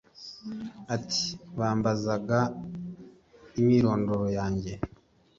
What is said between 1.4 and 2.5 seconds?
”Bambazaga